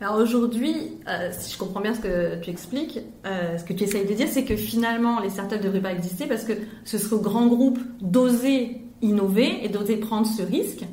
Alors 0.00 0.16
aujourd'hui, 0.16 0.74
euh, 1.08 1.30
si 1.32 1.52
je 1.52 1.58
comprends 1.58 1.80
bien 1.80 1.92
ce 1.92 2.00
que 2.00 2.40
tu 2.40 2.50
expliques, 2.50 3.00
euh, 3.26 3.58
ce 3.58 3.64
que 3.64 3.72
tu 3.72 3.82
essayes 3.82 4.06
de 4.06 4.14
dire, 4.14 4.28
c'est 4.30 4.44
que 4.44 4.54
finalement 4.54 5.18
les 5.18 5.30
startups 5.30 5.56
ne 5.56 5.62
devraient 5.62 5.80
pas 5.80 5.92
exister 5.92 6.26
parce 6.26 6.44
que 6.44 6.52
ce 6.84 6.98
serait 6.98 7.16
au 7.16 7.20
grand 7.20 7.48
groupe 7.48 7.80
d'oser 8.00 8.80
innover 9.02 9.64
et 9.64 9.68
d'oser 9.68 9.96
prendre 9.96 10.26
ce 10.26 10.42
risque. 10.42 10.84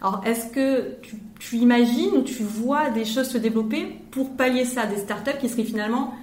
Alors 0.00 0.22
est-ce 0.24 0.46
que 0.50 0.96
tu, 1.02 1.16
tu, 1.38 1.56
imagines 1.56 2.16
ou 2.16 2.22
tu 2.22 2.42
vois 2.42 2.88
des 2.90 3.04
choses 3.04 3.28
se 3.28 3.38
développer 3.38 3.98
pour 4.10 4.34
pallier 4.34 4.64
ça, 4.64 4.86
des 4.86 4.96
startups 4.96 5.38
qui 5.40 5.50
seraient 5.50 5.64
finalement 5.64 6.14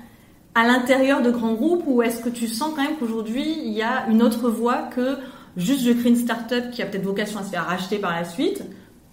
à 0.55 0.65
l'intérieur 0.65 1.21
de 1.21 1.29
grands 1.29 1.53
groupes 1.53 1.83
ou 1.85 2.01
est-ce 2.01 2.23
que 2.23 2.29
tu 2.29 2.47
sens 2.47 2.73
quand 2.75 2.83
même 2.83 2.97
qu'aujourd'hui 2.99 3.45
il 3.65 3.71
y 3.71 3.81
a 3.83 4.07
une 4.09 4.21
autre 4.21 4.49
voie 4.49 4.83
que 4.83 5.17
juste 5.57 5.81
je 5.83 5.91
crée 5.91 6.09
une 6.09 6.15
startup 6.15 6.71
qui 6.71 6.81
a 6.81 6.85
peut-être 6.85 7.05
vocation 7.05 7.39
à 7.39 7.43
se 7.43 7.51
faire 7.51 7.65
racheter 7.65 7.99
par 7.99 8.11
la 8.11 8.25
suite 8.25 8.63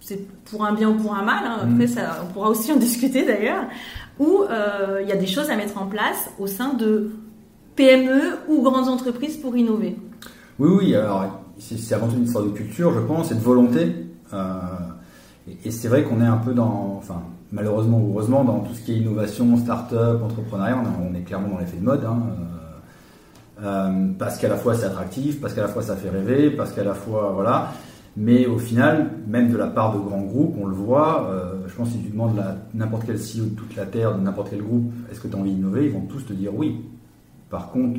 c'est 0.01 0.27
pour 0.45 0.65
un 0.65 0.73
bien 0.73 0.89
ou 0.89 0.95
pour 0.95 1.15
un 1.15 1.23
mal, 1.23 1.43
hein. 1.45 1.57
après 1.61 1.85
mm. 1.85 1.87
ça, 1.87 2.23
on 2.23 2.33
pourra 2.33 2.49
aussi 2.49 2.71
en 2.71 2.75
discuter 2.87 3.25
d'ailleurs, 3.25 3.63
où 4.19 4.43
euh, 4.49 4.99
il 5.01 5.09
y 5.09 5.11
a 5.11 5.15
des 5.15 5.27
choses 5.27 5.49
à 5.49 5.55
mettre 5.55 5.81
en 5.81 5.87
place 5.87 6.29
au 6.39 6.47
sein 6.47 6.73
de 6.73 7.11
PME 7.75 8.37
ou 8.49 8.61
grandes 8.61 8.89
entreprises 8.89 9.37
pour 9.37 9.55
innover. 9.55 9.95
Oui, 10.59 10.69
oui, 10.77 10.95
alors 10.95 11.41
c'est 11.59 11.95
avant 11.95 12.07
tout 12.07 12.15
une 12.17 12.25
histoire 12.25 12.43
de 12.43 12.49
culture, 12.49 12.93
je 12.93 12.99
pense, 12.99 13.31
et 13.31 13.35
de 13.35 13.39
volonté. 13.39 13.95
Euh, 14.33 14.59
et, 15.65 15.71
c'est 15.71 15.87
vrai 15.87 16.03
qu'on 16.03 16.21
est 16.21 16.27
un 16.27 16.37
peu 16.37 16.53
dans, 16.53 16.95
enfin, 16.97 17.21
malheureusement 17.51 17.99
ou 17.99 18.11
heureusement, 18.11 18.43
dans 18.43 18.59
tout 18.59 18.73
ce 18.73 18.81
qui 18.81 18.93
est 18.93 18.97
innovation, 18.97 19.57
start-up, 19.57 20.21
entrepreneuriat, 20.23 20.81
on, 21.01 21.15
est 21.15 21.21
clairement 21.21 21.49
dans 21.49 21.57
l'effet 21.57 21.77
de 21.77 21.83
mode. 21.83 22.03
Hein, 22.03 22.19
euh, 23.63 24.07
parce 24.17 24.37
qu'à 24.37 24.47
la 24.47 24.55
fois 24.55 24.73
c'est 24.75 24.85
attractif, 24.85 25.41
parce 25.41 25.53
qu'à 25.53 25.61
la 25.61 25.67
fois 25.67 25.81
ça 25.81 25.95
fait 25.95 26.09
rêver, 26.09 26.51
parce 26.51 26.71
qu'à 26.71 26.83
la 26.83 26.93
fois, 26.93 27.31
voilà. 27.33 27.73
Mais 28.21 28.45
au 28.47 28.59
final, 28.59 29.11
même 29.27 29.49
de 29.49 29.55
la 29.55 29.67
part 29.67 29.93
de 29.93 29.99
grands 29.99 30.23
groupes, 30.23 30.53
on 30.59 30.65
le 30.65 30.75
voit, 30.75 31.29
euh, 31.29 31.65
je 31.67 31.73
pense 31.73 31.87
que 31.87 31.93
si 31.93 32.03
tu 32.03 32.09
demandes 32.09 32.37
n'importe 32.73 33.05
quel 33.05 33.15
CEO 33.15 33.45
de 33.45 33.55
toute 33.55 33.77
la 33.77 33.85
Terre, 33.85 34.13
de 34.13 34.19
n'importe 34.21 34.49
quel 34.49 34.61
groupe, 34.61 34.91
est-ce 35.09 35.21
que 35.21 35.29
tu 35.29 35.37
as 35.37 35.39
envie 35.39 35.53
d'innover, 35.53 35.85
ils 35.85 35.93
vont 35.93 36.01
tous 36.01 36.25
te 36.25 36.33
dire 36.33 36.53
oui. 36.53 36.81
Par 37.49 37.71
contre, 37.71 37.97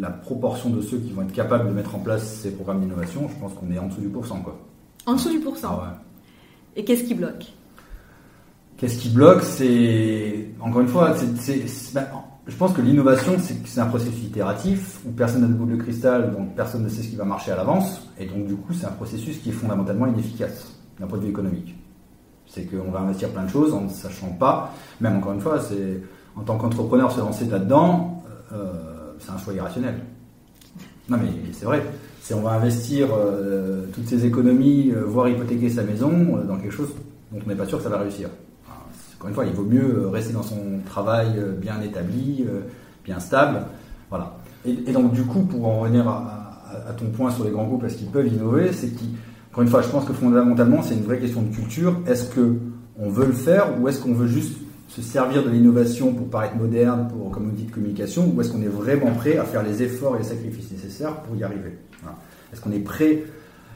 la 0.00 0.08
proportion 0.08 0.70
de 0.70 0.80
ceux 0.80 0.96
qui 0.96 1.12
vont 1.12 1.20
être 1.20 1.34
capables 1.34 1.68
de 1.68 1.74
mettre 1.74 1.94
en 1.94 1.98
place 1.98 2.40
ces 2.40 2.52
programmes 2.52 2.80
d'innovation, 2.80 3.28
je 3.28 3.38
pense 3.38 3.52
qu'on 3.52 3.70
est 3.70 3.78
en 3.78 3.88
dessous 3.88 4.00
du 4.00 4.08
pourcent. 4.08 4.40
Quoi. 4.40 4.58
En 5.04 5.12
dessous 5.16 5.30
du 5.30 5.38
pourcent 5.38 5.78
ah 5.82 6.00
Et 6.74 6.82
qu'est-ce 6.82 7.04
qui 7.04 7.14
bloque? 7.14 7.52
Qu'est-ce 8.78 8.98
qui 8.98 9.10
bloque 9.10 9.42
C'est, 9.42 10.48
encore 10.60 10.80
une 10.80 10.88
fois, 10.88 11.14
c'est, 11.36 11.62
ben, 11.92 12.06
je 12.48 12.56
pense 12.56 12.72
que 12.72 12.80
l'innovation, 12.80 13.36
c'est 13.38 13.80
un 13.80 13.86
processus 13.86 14.24
itératif 14.24 15.00
où 15.06 15.10
personne 15.10 15.42
n'a 15.42 15.48
de 15.48 15.52
boule 15.52 15.76
de 15.76 15.76
cristal, 15.76 16.32
donc 16.32 16.56
personne 16.56 16.82
ne 16.82 16.88
sait 16.88 17.02
ce 17.02 17.08
qui 17.08 17.16
va 17.16 17.24
marcher 17.24 17.52
à 17.52 17.56
l'avance. 17.56 18.00
Et 18.18 18.24
donc, 18.24 18.46
du 18.46 18.56
coup, 18.56 18.72
c'est 18.72 18.86
un 18.86 18.92
processus 18.92 19.38
qui 19.38 19.50
est 19.50 19.52
fondamentalement 19.52 20.06
inefficace 20.06 20.72
d'un 20.98 21.06
point 21.06 21.18
de 21.18 21.24
vue 21.24 21.30
économique. 21.30 21.76
C'est 22.46 22.64
qu'on 22.64 22.90
va 22.90 23.00
investir 23.00 23.28
plein 23.28 23.44
de 23.44 23.50
choses 23.50 23.74
en 23.74 23.82
ne 23.82 23.90
sachant 23.90 24.30
pas, 24.30 24.72
même 25.02 25.18
encore 25.18 25.32
une 25.32 25.42
fois, 25.42 25.60
c'est 25.60 26.02
en 26.36 26.42
tant 26.42 26.56
qu'entrepreneur 26.56 27.12
se 27.12 27.20
lancer 27.20 27.44
là-dedans, 27.44 28.24
euh, 28.52 29.12
c'est 29.18 29.30
un 29.30 29.38
choix 29.38 29.52
irrationnel. 29.52 29.96
Non, 31.10 31.18
mais 31.18 31.28
c'est 31.52 31.66
vrai. 31.66 31.84
C'est 32.22 32.32
on 32.32 32.40
va 32.42 32.52
investir 32.52 33.08
euh, 33.12 33.84
toutes 33.92 34.08
ses 34.08 34.24
économies, 34.24 34.90
euh, 34.92 35.04
voire 35.04 35.28
hypothéquer 35.28 35.68
sa 35.68 35.82
maison 35.82 36.10
dans 36.46 36.56
quelque 36.56 36.74
chose 36.74 36.94
dont 37.30 37.40
on 37.44 37.48
n'est 37.48 37.54
pas 37.54 37.66
sûr 37.66 37.76
que 37.76 37.84
ça 37.84 37.90
va 37.90 37.98
réussir. 37.98 38.30
Encore 39.18 39.30
une 39.30 39.34
fois, 39.34 39.46
il 39.46 39.52
vaut 39.52 39.64
mieux 39.64 40.04
euh, 40.04 40.08
rester 40.10 40.32
dans 40.32 40.44
son 40.44 40.78
travail 40.86 41.32
euh, 41.38 41.52
bien 41.52 41.80
établi, 41.82 42.44
euh, 42.48 42.60
bien 43.04 43.18
stable. 43.18 43.62
Voilà. 44.10 44.36
Et, 44.64 44.92
donc, 44.92 45.12
du 45.12 45.24
coup, 45.24 45.40
pour 45.40 45.66
en 45.66 45.80
revenir 45.80 46.06
à, 46.08 46.92
ton 46.96 47.06
point 47.06 47.30
sur 47.30 47.44
les 47.44 47.50
grands 47.50 47.64
groupes, 47.64 47.84
est-ce 47.84 47.96
qu'ils 47.96 48.10
peuvent 48.10 48.26
innover? 48.26 48.72
C'est 48.72 48.88
qu'encore 48.88 49.62
une 49.62 49.68
fois, 49.68 49.82
je 49.82 49.88
pense 49.88 50.04
que 50.04 50.12
fondamentalement, 50.12 50.82
c'est 50.82 50.94
une 50.94 51.02
vraie 51.02 51.18
question 51.18 51.42
de 51.42 51.52
culture. 51.54 51.96
Est-ce 52.06 52.32
qu'on 52.32 53.08
veut 53.08 53.26
le 53.26 53.32
faire 53.32 53.80
ou 53.80 53.88
est-ce 53.88 54.00
qu'on 54.00 54.12
veut 54.12 54.26
juste 54.26 54.58
se 54.88 55.02
servir 55.02 55.44
de 55.44 55.50
l'innovation 55.50 56.12
pour 56.12 56.28
paraître 56.28 56.56
moderne, 56.56 57.08
pour, 57.08 57.30
comme 57.30 57.48
outil 57.48 57.64
de 57.64 57.70
communication, 57.70 58.32
ou 58.34 58.40
est-ce 58.40 58.50
qu'on 58.50 58.62
est 58.62 58.66
vraiment 58.66 59.12
prêt 59.12 59.36
à 59.36 59.44
faire 59.44 59.62
les 59.62 59.82
efforts 59.82 60.16
et 60.16 60.18
les 60.18 60.24
sacrifices 60.24 60.70
nécessaires 60.70 61.14
pour 61.22 61.36
y 61.36 61.42
arriver? 61.42 61.78
Est-ce 62.52 62.60
qu'on 62.60 62.72
est 62.72 62.80
prêt? 62.80 63.24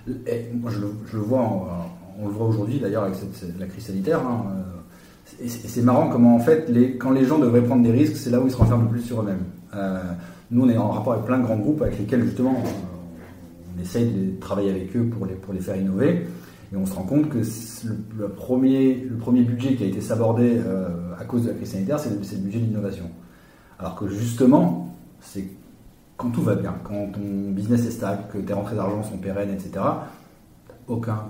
Moi, 0.06 0.70
je 0.70 0.81
le, 0.81 1.22
vois, 1.22 1.41
on 2.20 2.26
le 2.26 2.32
voit 2.32 2.47
aujourd'hui 2.47 2.81
d'ailleurs 2.81 3.04
avec 3.04 3.16
la 3.58 3.66
crise 3.66 3.86
sanitaire. 3.86 4.20
Hein, 4.20 4.47
et 5.41 5.48
c'est 5.48 5.82
marrant 5.82 6.09
comment 6.09 6.34
en 6.34 6.38
fait, 6.38 6.69
les, 6.69 6.97
quand 6.97 7.10
les 7.10 7.25
gens 7.25 7.38
devraient 7.38 7.62
prendre 7.62 7.82
des 7.82 7.91
risques, 7.91 8.16
c'est 8.16 8.31
là 8.31 8.41
où 8.41 8.47
ils 8.47 8.50
se 8.50 8.56
renferment 8.56 8.84
le 8.84 8.88
plus 8.88 9.03
sur 9.03 9.20
eux-mêmes. 9.20 9.44
Euh, 9.75 10.00
nous, 10.50 10.65
on 10.65 10.69
est 10.69 10.76
en 10.76 10.91
rapport 10.91 11.15
avec 11.15 11.25
plein 11.25 11.38
de 11.38 11.44
grands 11.44 11.56
groupes 11.56 11.82
avec 11.82 11.98
lesquels 11.98 12.25
justement 12.25 12.54
on, 12.56 13.81
essaye 13.81 14.10
de 14.10 14.38
travailler 14.38 14.70
avec 14.70 14.94
eux 14.97 15.04
pour 15.04 15.26
les, 15.26 15.34
pour 15.34 15.53
les 15.54 15.60
faire 15.60 15.76
innover. 15.76 16.26
Et 16.72 16.76
on 16.76 16.87
se 16.87 16.94
rend 16.94 17.03
compte 17.03 17.28
que 17.31 17.38
le, 17.38 18.28
premier, 18.28 18.94
le 18.94 19.16
premier 19.16 19.43
budget 19.43 19.75
qui 19.75 19.82
a 19.82 19.87
été 19.87 20.00
sabordé 20.00 20.60
euh, 20.65 20.88
à 21.19 21.25
cause 21.25 21.44
de 21.44 21.49
la 21.49 21.54
crise 21.54 21.72
sanitaire, 21.72 21.99
c'est 21.99 22.10
le, 22.10 22.16
le, 22.16 22.38
budget 22.38 22.60
d'innovation. 22.60 23.06
Alors 23.78 23.97
que 23.97 24.06
justement, 24.06 24.94
c'est 25.20 25.47
quand 26.16 26.31
tout 26.31 26.43
va 26.43 26.54
bien, 26.54 26.75
quand 26.84 27.12
ton 27.12 27.50
business 27.50 27.87
est 27.87 27.91
stable, 27.91 28.22
que 28.32 28.38
tes 28.38 28.53
rentrées 28.53 28.76
d'argent 28.76 29.03
sont 29.03 29.16
pérennes, 29.16 29.50
etc., 29.50 29.70
tu 29.72 29.78
n'as 29.81 30.87
aucun, 30.87 31.25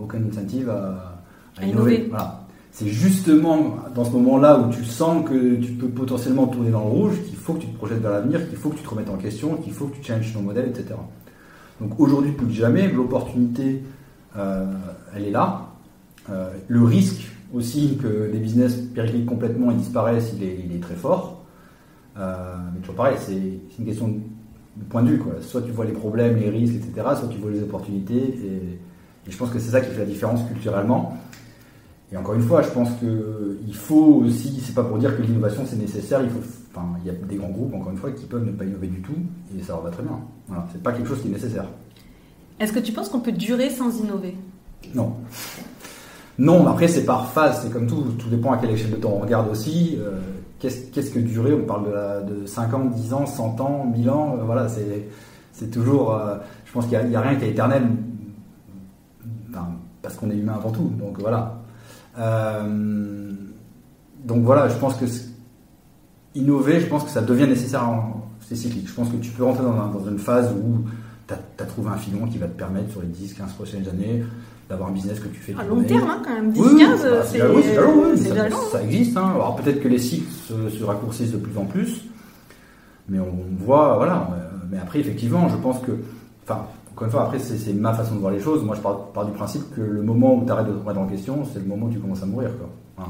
aucun 0.00 0.22
incentive 0.30 0.70
à, 0.70 1.20
à, 1.58 1.64
innover. 1.64 2.06
Voilà 2.08 2.41
c'est 2.72 2.88
justement 2.88 3.76
dans 3.94 4.04
ce 4.04 4.10
moment-là 4.12 4.58
où 4.58 4.72
tu 4.72 4.84
sens 4.84 5.28
que 5.28 5.56
tu 5.56 5.72
peux 5.72 5.88
potentiellement 5.88 6.46
tourner 6.46 6.70
dans 6.70 6.80
le 6.80 6.90
rouge 6.90 7.22
qu'il 7.26 7.36
faut 7.36 7.52
que 7.52 7.60
tu 7.60 7.66
te 7.66 7.76
projettes 7.76 8.00
vers 8.00 8.12
l'avenir, 8.12 8.48
qu'il 8.48 8.56
faut 8.56 8.70
que 8.70 8.76
tu 8.76 8.82
te 8.82 8.88
remettes 8.88 9.10
en 9.10 9.18
question, 9.18 9.56
qu'il 9.56 9.74
faut 9.74 9.86
que 9.86 9.96
tu 9.96 10.02
changes 10.02 10.32
ton 10.32 10.40
modèle, 10.40 10.70
etc. 10.70 10.94
Donc 11.80 12.00
aujourd'hui 12.00 12.32
plus 12.32 12.46
que 12.46 12.52
jamais, 12.52 12.90
l'opportunité, 12.90 13.82
euh, 14.38 14.64
elle 15.14 15.26
est 15.26 15.30
là. 15.30 15.68
Euh, 16.30 16.50
le 16.68 16.82
risque 16.82 17.30
aussi 17.52 17.98
que 18.02 18.30
les 18.32 18.38
business 18.38 18.76
périclitent 18.76 19.26
complètement 19.26 19.70
et 19.70 19.74
disparaissent, 19.74 20.32
il 20.34 20.74
est, 20.74 20.80
très 20.80 20.94
fort. 20.94 21.44
Euh, 22.16 22.56
mais 22.72 22.80
toujours 22.80 22.94
pareil, 22.94 23.16
c'est 23.18 23.36
une 23.78 23.84
question 23.84 24.08
de 24.08 24.84
point 24.88 25.02
de 25.02 25.10
vue. 25.10 25.22
Soit 25.42 25.60
tu 25.60 25.72
vois 25.72 25.84
les 25.84 25.92
problèmes, 25.92 26.36
les 26.36 26.48
risques, 26.48 26.76
etc., 26.76 27.06
soit 27.18 27.28
tu 27.28 27.36
vois 27.36 27.50
les 27.50 27.62
opportunités. 27.62 28.38
et 29.26 29.30
je 29.30 29.36
pense 29.36 29.50
que 29.50 29.58
c'est 29.58 29.70
ça 29.70 29.82
qui 29.82 29.90
fait 29.90 30.00
la 30.00 30.06
différence 30.06 30.40
culturellement. 30.48 31.18
Et 32.12 32.16
encore 32.16 32.34
une 32.34 32.42
fois, 32.42 32.60
je 32.60 32.68
pense 32.68 32.90
qu'il 32.98 33.74
faut 33.74 34.22
aussi, 34.24 34.60
c'est 34.62 34.74
pas 34.74 34.84
pour 34.84 34.98
dire 34.98 35.16
que 35.16 35.22
l'innovation 35.22 35.62
c'est 35.66 35.76
nécessaire, 35.76 36.20
il, 36.22 36.28
faut, 36.28 36.40
enfin, 36.70 36.86
il 37.02 37.06
y 37.06 37.10
a 37.10 37.14
des 37.14 37.36
grands 37.36 37.48
groupes, 37.48 37.74
encore 37.74 37.90
une 37.90 37.96
fois, 37.96 38.10
qui 38.10 38.26
peuvent 38.26 38.44
ne 38.44 38.52
pas 38.52 38.64
innover 38.64 38.88
du 38.88 39.00
tout, 39.00 39.14
et 39.56 39.62
ça 39.62 39.72
leur 39.72 39.82
va 39.82 39.90
très 39.90 40.02
bien. 40.02 40.18
Voilà, 40.46 40.66
c'est 40.72 40.82
pas 40.82 40.92
quelque 40.92 41.08
chose 41.08 41.22
qui 41.22 41.28
est 41.28 41.32
nécessaire. 41.32 41.64
Est-ce 42.60 42.72
que 42.72 42.80
tu 42.80 42.92
penses 42.92 43.08
qu'on 43.08 43.20
peut 43.20 43.32
durer 43.32 43.70
sans 43.70 43.98
innover? 43.98 44.36
Non. 44.94 45.14
Non, 46.38 46.66
après 46.66 46.88
c'est 46.88 47.04
par 47.04 47.30
phase, 47.30 47.62
c'est 47.62 47.72
comme 47.72 47.86
tout, 47.86 48.02
tout 48.18 48.28
dépend 48.28 48.52
à 48.52 48.58
quelle 48.58 48.70
échelle 48.70 48.90
de 48.90 48.96
temps 48.96 49.14
on 49.16 49.20
regarde 49.20 49.50
aussi. 49.50 49.96
Euh, 49.98 50.18
qu'est-ce, 50.58 51.10
que 51.10 51.18
durer? 51.18 51.54
On 51.54 51.64
parle 51.64 51.86
de, 51.86 51.92
la, 51.92 52.20
de 52.20 52.46
5 52.46 52.74
ans, 52.74 52.84
10 52.84 53.14
ans, 53.14 53.26
100 53.26 53.60
ans, 53.60 53.86
1000 53.94 54.10
ans, 54.10 54.36
euh, 54.38 54.44
voilà, 54.44 54.68
c'est, 54.68 55.08
c'est 55.52 55.70
toujours. 55.70 56.14
Euh, 56.14 56.36
je 56.66 56.72
pense 56.72 56.86
qu'il 56.86 56.98
n'y 57.06 57.16
a, 57.16 57.20
a, 57.20 57.22
rien 57.22 57.38
qui 57.38 57.46
est 57.46 57.50
éternel, 57.50 57.84
parce 60.02 60.16
qu'on 60.16 60.30
est 60.30 60.36
humain 60.36 60.54
avant 60.56 60.70
tout, 60.70 60.90
donc 60.98 61.18
voilà. 61.18 61.61
Euh, 62.18 63.32
donc 64.24 64.44
voilà, 64.44 64.68
je 64.68 64.76
pense 64.76 64.94
que 64.96 65.06
innover, 66.34 66.80
je 66.80 66.86
pense 66.86 67.04
que 67.04 67.10
ça 67.10 67.22
devient 67.22 67.46
nécessaire. 67.46 67.88
C'est 68.40 68.56
cyclique. 68.56 68.88
Je 68.88 68.94
pense 68.94 69.08
que 69.08 69.16
tu 69.16 69.30
peux 69.30 69.44
rentrer 69.44 69.64
dans, 69.64 70.08
une 70.08 70.18
phase 70.18 70.52
où 70.52 70.84
tu 71.26 71.34
as, 71.34 71.66
trouvé 71.66 71.90
un 71.90 71.96
filon 71.96 72.26
qui 72.26 72.38
va 72.38 72.46
te 72.46 72.58
permettre 72.58 72.90
sur 72.90 73.00
les 73.00 73.08
10-15 73.08 73.54
prochaines 73.54 73.88
années 73.88 74.24
d'avoir 74.68 74.90
un 74.90 74.92
business 74.92 75.18
que 75.20 75.28
tu 75.28 75.40
fais. 75.40 75.54
À 75.58 75.64
long 75.64 75.82
terme, 75.82 76.08
hein, 76.08 76.22
quand 76.24 76.34
même. 76.34 76.52
10-15, 76.52 77.02
bah, 77.02 77.22
c'est 77.24 77.38
long. 77.38 78.70
Ça, 78.70 78.82
existe. 78.82 79.16
Hein. 79.16 79.32
Alors 79.34 79.56
peut-être 79.56 79.80
que 79.80 79.88
les 79.88 79.98
cycles 79.98 80.30
se, 80.30 80.84
raccourcissent 80.84 81.32
de 81.32 81.38
plus 81.38 81.56
en 81.58 81.64
plus, 81.64 82.04
mais 83.08 83.18
on, 83.18 83.64
voit, 83.64 83.96
voilà. 83.96 84.28
Mais 84.70 84.78
après, 84.78 85.00
effectivement, 85.00 85.48
je 85.48 85.56
pense 85.56 85.80
que. 85.80 85.92
Enfin, 86.44 86.66
encore 86.92 87.06
une 87.06 87.10
fois, 87.12 87.22
après, 87.24 87.38
c'est 87.38 87.72
ma 87.72 87.94
façon 87.94 88.16
de 88.16 88.20
voir 88.20 88.32
les 88.32 88.40
choses. 88.40 88.62
Moi, 88.64 88.76
je 88.76 88.80
pars, 88.80 89.24
du 89.24 89.32
principe 89.32 89.74
que 89.74 89.80
le 89.80 90.02
moment 90.02 90.34
où 90.34 90.44
tu 90.44 90.52
arrêtes 90.52 90.66
de 90.66 90.72
te 90.72 90.78
remettre 90.78 91.00
en 91.00 91.06
question, 91.06 91.44
c'est 91.50 91.60
le 91.60 91.66
moment 91.66 91.86
où 91.86 91.90
tu 91.90 91.98
commences 91.98 92.22
à 92.22 92.26
mourir. 92.26 92.50
Quoi. 92.58 93.06